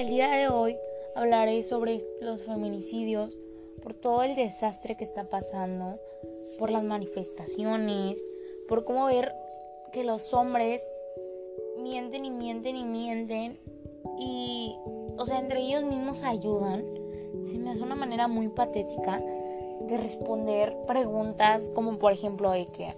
El 0.00 0.08
día 0.08 0.30
de 0.30 0.48
hoy 0.48 0.78
hablaré 1.14 1.62
sobre 1.62 2.00
los 2.22 2.40
feminicidios, 2.40 3.36
por 3.82 3.92
todo 3.92 4.22
el 4.22 4.34
desastre 4.34 4.96
que 4.96 5.04
está 5.04 5.24
pasando, 5.24 6.00
por 6.58 6.70
las 6.70 6.82
manifestaciones, 6.84 8.24
por 8.66 8.86
cómo 8.86 9.04
ver 9.04 9.34
que 9.92 10.02
los 10.02 10.32
hombres 10.32 10.82
mienten 11.82 12.24
y 12.24 12.30
mienten 12.30 12.78
y 12.78 12.84
mienten 12.84 13.58
y, 14.18 14.74
o 15.18 15.26
sea, 15.26 15.38
entre 15.38 15.60
ellos 15.60 15.84
mismos 15.84 16.22
ayudan. 16.22 16.82
Se 17.44 17.58
me 17.58 17.68
hace 17.68 17.82
una 17.82 17.94
manera 17.94 18.26
muy 18.26 18.48
patética 18.48 19.22
de 19.82 19.98
responder 19.98 20.74
preguntas 20.86 21.70
como 21.74 21.98
por 21.98 22.14
ejemplo 22.14 22.50
de 22.52 22.68
que 22.68 22.94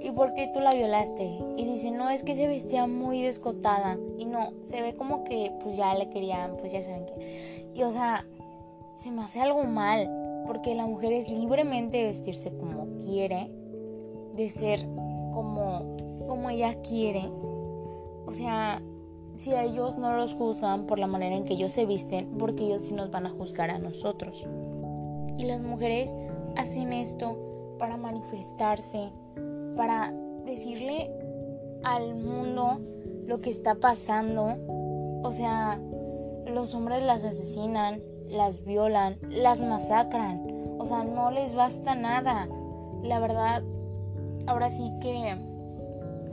¿y 0.00 0.10
por 0.10 0.34
qué 0.34 0.50
tú 0.52 0.60
la 0.60 0.72
violaste? 0.72 1.38
Y 1.56 1.64
dice, 1.64 1.90
no, 1.90 2.10
es 2.10 2.22
que 2.22 2.34
se 2.34 2.46
vestía 2.46 2.86
muy 2.86 3.22
descotada. 3.22 3.98
Y 4.18 4.24
no, 4.24 4.52
se 4.68 4.82
ve 4.82 4.94
como 4.94 5.24
que 5.24 5.52
pues 5.62 5.76
ya 5.76 5.94
le 5.94 6.10
querían, 6.10 6.56
pues 6.56 6.72
ya 6.72 6.82
saben 6.82 7.06
que. 7.06 7.72
Y 7.74 7.82
o 7.82 7.90
sea, 7.90 8.24
se 8.96 9.10
me 9.10 9.22
hace 9.22 9.40
algo 9.40 9.64
mal, 9.64 10.08
porque 10.46 10.74
la 10.74 10.86
mujer 10.86 11.12
es 11.12 11.28
libremente 11.28 11.98
de 11.98 12.04
vestirse 12.04 12.50
como 12.56 12.98
quiere, 12.98 13.50
de 14.34 14.48
ser 14.50 14.86
como, 15.32 15.96
como 16.26 16.50
ella 16.50 16.80
quiere. 16.82 17.28
O 18.26 18.32
sea, 18.32 18.82
si 19.36 19.52
a 19.52 19.64
ellos 19.64 19.98
no 19.98 20.16
los 20.16 20.34
juzgan 20.34 20.86
por 20.86 20.98
la 20.98 21.06
manera 21.06 21.36
en 21.36 21.44
que 21.44 21.54
ellos 21.54 21.72
se 21.72 21.86
visten, 21.86 22.36
porque 22.38 22.64
ellos 22.64 22.82
sí 22.82 22.94
nos 22.94 23.10
van 23.10 23.26
a 23.26 23.30
juzgar 23.30 23.70
a 23.70 23.78
nosotros. 23.78 24.46
Y 25.38 25.44
las 25.44 25.60
mujeres 25.60 26.14
hacen 26.56 26.92
esto 26.92 27.36
para 27.78 27.96
manifestarse, 27.96 29.10
para 29.76 30.12
decirle 30.44 31.10
al 31.84 32.14
mundo 32.14 32.80
lo 33.26 33.40
que 33.40 33.50
está 33.50 33.76
pasando. 33.76 34.56
O 35.22 35.32
sea, 35.32 35.80
los 36.46 36.74
hombres 36.74 37.02
las 37.02 37.24
asesinan, 37.24 38.02
las 38.28 38.64
violan, 38.64 39.18
las 39.22 39.60
masacran. 39.60 40.42
O 40.78 40.86
sea, 40.86 41.04
no 41.04 41.30
les 41.30 41.54
basta 41.54 41.94
nada. 41.94 42.48
La 43.02 43.18
verdad, 43.20 43.62
ahora 44.46 44.70
sí 44.70 44.92
que 45.00 45.36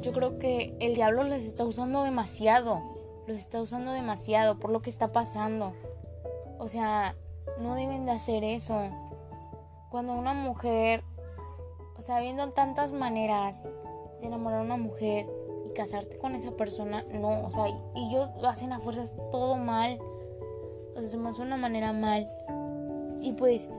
yo 0.02 0.12
creo 0.12 0.38
que 0.38 0.76
el 0.80 0.96
diablo 0.96 1.24
les 1.24 1.44
está 1.44 1.66
usando 1.66 2.04
demasiado. 2.04 2.82
Los 3.28 3.38
está 3.38 3.62
usando 3.62 3.92
demasiado 3.92 4.60
por 4.60 4.70
lo 4.70 4.82
que 4.82 4.90
está 4.90 5.08
pasando. 5.08 5.74
O 6.60 6.68
sea, 6.68 7.16
no 7.62 7.76
deben 7.76 8.06
de 8.06 8.12
hacer 8.12 8.44
eso. 8.44 8.82
Cuando 9.90 10.14
una 10.14 10.34
mujer 10.34 11.04
o 12.04 12.06
sea, 12.06 12.20
viendo 12.20 12.50
tantas 12.50 12.92
maneras 12.92 13.64
de 14.20 14.28
enamorar 14.28 14.60
a 14.60 14.64
una 14.64 14.76
mujer 14.76 15.26
y 15.66 15.70
casarte 15.70 16.18
con 16.18 16.36
esa 16.36 16.52
persona, 16.52 17.06
no, 17.14 17.46
o 17.46 17.50
sea, 17.50 17.64
ellos 17.96 18.30
lo 18.42 18.50
hacen 18.50 18.74
a 18.74 18.82
fuerzas 18.82 19.14
todo 19.32 19.56
mal. 19.56 19.98
O 20.98 21.00
sea, 21.00 21.08
se 21.08 21.16
me 21.16 21.30
hace 21.30 21.42
una 21.42 21.56
manera 21.56 21.94
mal. 21.94 22.28
Y 23.22 23.32
pues, 23.32 23.70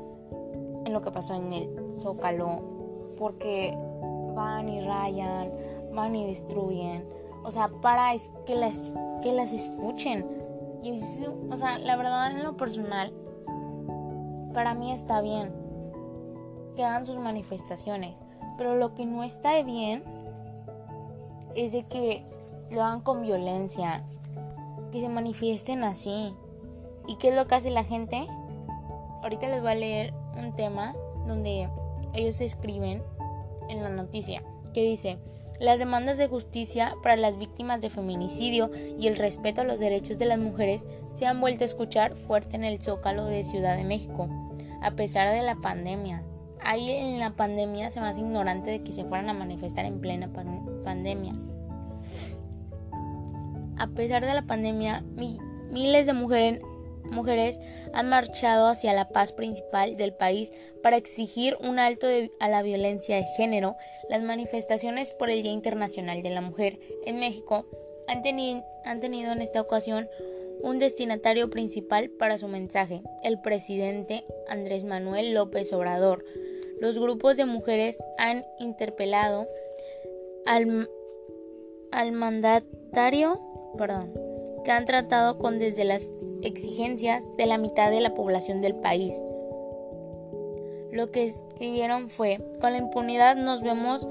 en 0.86 0.90
lo 0.90 1.02
que 1.02 1.10
pasó 1.10 1.34
en 1.34 1.52
el 1.52 1.92
Zócalo, 1.98 2.62
porque 3.18 3.76
van 4.34 4.70
y 4.70 4.80
rayan, 4.80 5.50
van 5.92 6.16
y 6.16 6.26
destruyen. 6.26 7.06
O 7.44 7.52
sea, 7.52 7.68
para 7.68 8.12
que 8.46 8.54
las, 8.54 8.94
que 9.22 9.34
las 9.34 9.52
escuchen. 9.52 10.26
Y, 10.82 10.98
o 11.50 11.56
sea, 11.58 11.78
la 11.78 11.94
verdad, 11.96 12.30
en 12.30 12.42
lo 12.42 12.56
personal, 12.56 13.12
para 14.54 14.72
mí 14.72 14.92
está 14.92 15.20
bien 15.20 15.63
que 16.74 16.84
hagan 16.84 17.06
sus 17.06 17.18
manifestaciones. 17.18 18.20
Pero 18.56 18.76
lo 18.76 18.94
que 18.94 19.04
no 19.06 19.24
está 19.24 19.60
bien 19.62 20.02
es 21.54 21.72
de 21.72 21.84
que 21.84 22.24
lo 22.70 22.82
hagan 22.82 23.00
con 23.00 23.22
violencia, 23.22 24.04
que 24.92 25.00
se 25.00 25.08
manifiesten 25.08 25.84
así. 25.84 26.34
¿Y 27.06 27.16
qué 27.16 27.28
es 27.28 27.34
lo 27.34 27.46
que 27.46 27.54
hace 27.54 27.70
la 27.70 27.84
gente? 27.84 28.26
Ahorita 29.22 29.48
les 29.48 29.60
voy 29.60 29.72
a 29.72 29.76
leer 29.76 30.14
un 30.36 30.54
tema 30.54 30.94
donde 31.26 31.68
ellos 32.12 32.40
escriben 32.40 33.02
en 33.68 33.82
la 33.82 33.88
noticia 33.88 34.42
que 34.72 34.82
dice, 34.82 35.18
las 35.60 35.78
demandas 35.78 36.18
de 36.18 36.26
justicia 36.26 36.96
para 37.02 37.16
las 37.16 37.38
víctimas 37.38 37.80
de 37.80 37.88
feminicidio 37.88 38.70
y 38.98 39.06
el 39.06 39.16
respeto 39.16 39.60
a 39.60 39.64
los 39.64 39.78
derechos 39.78 40.18
de 40.18 40.26
las 40.26 40.38
mujeres 40.38 40.86
se 41.14 41.26
han 41.26 41.40
vuelto 41.40 41.64
a 41.64 41.66
escuchar 41.66 42.16
fuerte 42.16 42.56
en 42.56 42.64
el 42.64 42.82
zócalo 42.82 43.24
de 43.24 43.44
Ciudad 43.44 43.76
de 43.76 43.84
México, 43.84 44.28
a 44.82 44.90
pesar 44.92 45.32
de 45.32 45.42
la 45.42 45.54
pandemia 45.54 46.22
ahí 46.64 46.90
en 46.90 47.18
la 47.18 47.30
pandemia 47.30 47.90
se 47.90 48.00
me 48.00 48.08
hace 48.08 48.20
ignorante 48.20 48.70
de 48.70 48.82
que 48.82 48.92
se 48.92 49.04
fueran 49.04 49.28
a 49.28 49.34
manifestar 49.34 49.84
en 49.84 50.00
plena 50.00 50.30
pandemia. 50.84 51.34
A 53.76 53.88
pesar 53.88 54.24
de 54.24 54.34
la 54.34 54.42
pandemia, 54.42 55.04
miles 55.70 56.06
de 56.06 56.12
mujeres, 56.12 57.60
han 57.92 58.08
marchado 58.08 58.68
hacia 58.68 58.92
la 58.92 59.08
paz 59.08 59.32
principal 59.32 59.96
del 59.96 60.14
país 60.14 60.52
para 60.82 60.96
exigir 60.96 61.56
un 61.60 61.78
alto 61.78 62.06
a 62.40 62.48
la 62.48 62.62
violencia 62.62 63.16
de 63.16 63.24
género. 63.36 63.76
Las 64.08 64.22
manifestaciones 64.22 65.12
por 65.12 65.30
el 65.30 65.42
Día 65.42 65.52
Internacional 65.52 66.22
de 66.22 66.30
la 66.30 66.40
Mujer 66.40 66.78
en 67.04 67.18
México 67.18 67.66
han, 68.06 68.22
han 68.84 69.00
tenido 69.00 69.32
en 69.32 69.42
esta 69.42 69.60
ocasión 69.60 70.08
un 70.62 70.78
destinatario 70.78 71.50
principal 71.50 72.10
para 72.10 72.38
su 72.38 72.48
mensaje, 72.48 73.02
el 73.22 73.40
presidente 73.40 74.24
Andrés 74.48 74.84
Manuel 74.84 75.34
López 75.34 75.72
Obrador 75.72 76.24
los 76.80 76.98
grupos 76.98 77.36
de 77.36 77.46
mujeres 77.46 78.02
han 78.18 78.44
interpelado 78.58 79.46
al, 80.46 80.88
al 81.92 82.12
mandatario, 82.12 83.40
perdón, 83.78 84.12
que 84.64 84.72
han 84.72 84.84
tratado 84.84 85.38
con 85.38 85.58
desde 85.58 85.84
las 85.84 86.10
exigencias 86.42 87.24
de 87.36 87.46
la 87.46 87.58
mitad 87.58 87.90
de 87.90 88.00
la 88.00 88.14
población 88.14 88.60
del 88.60 88.74
país. 88.76 89.14
Lo 90.92 91.10
que 91.10 91.24
escribieron 91.24 92.08
fue, 92.08 92.38
con 92.60 92.72
la 92.72 92.78
impunidad 92.78 93.36
nos 93.36 93.62
vemos 93.62 94.06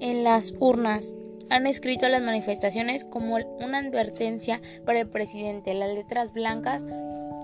en 0.00 0.24
las 0.24 0.54
urnas. 0.60 1.08
Han 1.50 1.66
escrito 1.66 2.08
las 2.08 2.22
manifestaciones 2.22 3.04
como 3.04 3.36
una 3.58 3.78
advertencia 3.78 4.60
para 4.84 5.00
el 5.00 5.08
presidente, 5.08 5.74
las 5.74 5.92
letras 5.92 6.32
blancas 6.32 6.84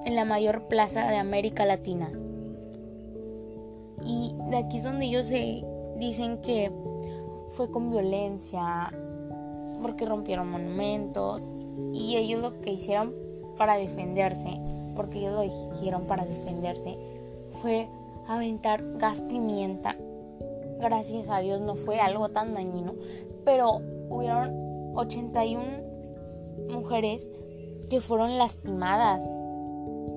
en 0.05 0.15
la 0.15 0.25
mayor 0.25 0.69
plaza 0.69 1.09
de 1.11 1.17
América 1.17 1.65
Latina. 1.65 2.13
Y 4.05 4.35
de 4.51 4.57
aquí 4.57 4.79
es 4.79 4.85
donde 4.85 5.07
ellos 5.07 5.31
dicen 5.99 6.39
que 6.43 6.71
fue 7.51 7.71
con 7.71 7.91
violencia, 7.91 8.93
porque 9.81 10.07
rompieron 10.07 10.51
monumentos 10.51 11.43
y 11.93 12.17
ellos 12.17 12.41
lo 12.41 12.61
que 12.61 12.73
hicieron 12.73 13.15
para 13.57 13.77
defenderse, 13.77 14.59
porque 14.97 15.19
ellos 15.19 15.35
lo 15.35 15.45
hicieron 15.45 16.07
para 16.07 16.25
defenderse, 16.25 16.97
fue 17.63 17.89
aventar 18.27 18.83
gas 18.99 19.21
pimienta. 19.23 19.97
Gracias 20.81 21.31
a 21.31 21.39
Dios 21.39 21.61
no 21.61 21.77
fue 21.77 22.01
algo 22.01 22.29
tan 22.31 22.55
dañino, 22.55 22.95
pero 23.45 23.81
hubieron 24.11 24.95
81 24.97 25.63
mujeres 26.71 27.31
que 27.89 28.01
fueron 28.01 28.39
lastimadas, 28.39 29.29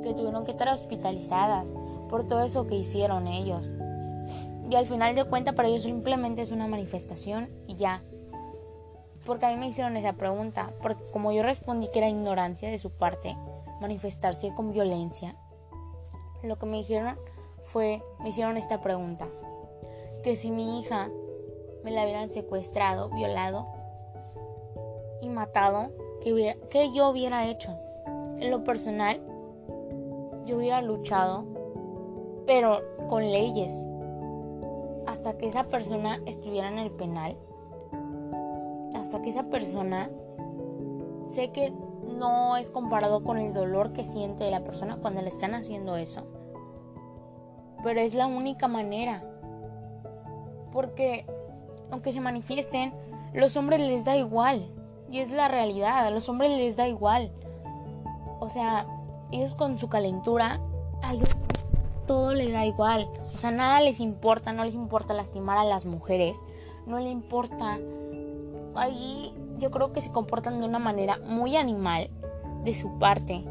que 0.03 0.13
tuvieron 0.13 0.45
que 0.45 0.51
estar 0.51 0.69
hospitalizadas 0.69 1.73
por 2.09 2.27
todo 2.27 2.41
eso 2.41 2.65
que 2.65 2.75
hicieron 2.75 3.27
ellos. 3.27 3.71
Y 4.69 4.75
al 4.75 4.85
final 4.85 5.15
de 5.15 5.23
cuentas 5.23 5.55
para 5.55 5.69
ellos 5.69 5.83
simplemente 5.83 6.41
es 6.41 6.51
una 6.51 6.67
manifestación 6.67 7.49
y 7.67 7.75
ya. 7.75 8.03
Porque 9.25 9.45
a 9.45 9.49
mí 9.49 9.57
me 9.57 9.67
hicieron 9.67 9.97
esa 9.97 10.13
pregunta, 10.13 10.73
porque 10.81 11.03
como 11.11 11.31
yo 11.31 11.43
respondí 11.43 11.89
que 11.89 11.99
era 11.99 12.09
ignorancia 12.09 12.69
de 12.69 12.79
su 12.79 12.91
parte, 12.91 13.35
manifestarse 13.81 14.53
con 14.55 14.71
violencia, 14.71 15.35
lo 16.43 16.57
que 16.57 16.65
me 16.65 16.77
dijeron 16.77 17.15
fue, 17.71 18.01
me 18.19 18.29
hicieron 18.29 18.57
esta 18.57 18.81
pregunta, 18.81 19.27
que 20.23 20.35
si 20.35 20.51
mi 20.51 20.79
hija 20.79 21.09
me 21.83 21.91
la 21.91 22.03
hubieran 22.03 22.29
secuestrado, 22.29 23.09
violado 23.09 23.67
y 25.21 25.29
matado, 25.29 25.91
que, 26.21 26.57
que 26.69 26.93
yo 26.93 27.09
hubiera 27.09 27.45
hecho. 27.47 27.77
En 28.39 28.51
lo 28.51 28.63
personal, 28.63 29.21
yo 30.45 30.57
hubiera 30.57 30.81
luchado 30.81 31.45
pero 32.47 32.81
con 33.09 33.29
leyes, 33.29 33.87
hasta 35.05 35.37
que 35.37 35.47
esa 35.47 35.65
persona 35.65 36.19
estuviera 36.25 36.69
en 36.69 36.79
el 36.79 36.89
penal, 36.91 37.37
hasta 38.95 39.21
que 39.21 39.29
esa 39.29 39.43
persona, 39.43 40.09
sé 41.29 41.51
que 41.51 41.71
no 42.17 42.55
es 42.57 42.71
comparado 42.71 43.23
con 43.23 43.37
el 43.37 43.53
dolor 43.53 43.91
que 43.91 44.05
siente 44.05 44.49
la 44.49 44.63
persona 44.63 44.95
cuando 44.95 45.21
le 45.21 45.27
están 45.27 45.53
haciendo 45.53 45.97
eso, 45.97 46.23
pero 47.83 47.99
es 47.99 48.15
la 48.15 48.25
única 48.25 48.67
manera, 48.67 49.23
porque 50.71 51.27
aunque 51.91 52.13
se 52.13 52.21
manifiesten, 52.21 52.93
los 53.33 53.57
hombres 53.57 53.81
les 53.81 54.05
da 54.05 54.15
igual, 54.15 54.71
y 55.11 55.19
es 55.19 55.31
la 55.31 55.49
realidad, 55.49 56.07
a 56.07 56.11
los 56.11 56.27
hombres 56.29 56.51
les 56.51 56.75
da 56.75 56.87
igual. 56.87 57.31
O 58.39 58.49
sea, 58.49 58.85
ellos 59.31 59.53
con 59.53 59.77
su 59.77 59.89
calentura, 59.89 60.59
a 61.01 61.13
ellos 61.13 61.29
todo 62.07 62.33
le 62.33 62.51
da 62.51 62.65
igual. 62.65 63.07
O 63.35 63.37
sea, 63.37 63.51
nada 63.51 63.81
les 63.81 63.99
importa, 63.99 64.53
no 64.53 64.65
les 64.65 64.73
importa 64.73 65.13
lastimar 65.13 65.59
a 65.59 65.63
las 65.63 65.85
mujeres, 65.85 66.37
no 66.87 66.99
le 66.99 67.09
importa. 67.09 67.77
Allí 68.75 69.33
yo 69.59 69.69
creo 69.69 69.93
que 69.93 70.01
se 70.01 70.11
comportan 70.11 70.59
de 70.59 70.65
una 70.65 70.79
manera 70.79 71.19
muy 71.25 71.55
animal, 71.55 72.09
de 72.63 72.73
su 72.73 72.97
parte, 72.97 73.43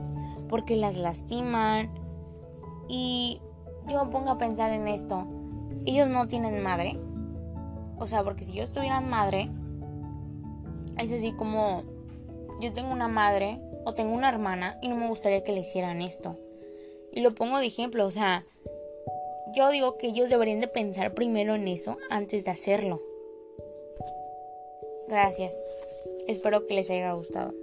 porque 0.49 0.77
las 0.77 0.97
lastiman. 0.97 1.91
Y 2.89 3.41
yo 3.89 4.05
me 4.05 4.11
pongo 4.11 4.31
a 4.31 4.39
pensar 4.39 4.73
en 4.73 4.89
esto. 4.89 5.27
Ellos 5.85 6.09
no 6.09 6.27
tienen 6.27 6.63
madre. 6.63 6.99
O 7.99 8.07
sea, 8.07 8.25
porque 8.25 8.45
si 8.45 8.53
yo 8.53 8.63
estuviera 8.63 9.01
madre, 9.01 9.51
es 10.99 11.13
así 11.13 11.33
como 11.33 11.83
yo 12.61 12.73
tengo 12.73 12.93
una 12.93 13.09
madre 13.09 13.61
o 13.85 13.95
tengo 13.95 14.15
una 14.15 14.29
hermana 14.29 14.79
y 14.83 14.89
no 14.89 14.97
me 14.97 15.09
gustaría 15.09 15.45
que 15.45 15.53
le 15.53 15.61
hicieran 15.61 16.01
esto. 16.03 16.39
Y 17.17 17.23
lo 17.23 17.35
pongo 17.35 17.59
de 17.59 17.67
ejemplo, 17.67 18.05
o 18.05 18.11
sea, 18.11 18.45
yo 19.55 19.71
digo 19.71 19.97
que 19.97 20.09
ellos 20.09 20.29
deberían 20.29 20.61
de 20.61 20.69
pensar 20.69 21.15
primero 21.15 21.55
en 21.55 21.67
eso 21.67 21.97
antes 22.11 22.45
de 22.45 22.51
hacerlo. 22.51 23.01
Gracias. 25.09 25.59
Espero 26.29 26.67
que 26.67 26.75
les 26.75 26.91
haya 26.91 27.13
gustado. 27.13 27.55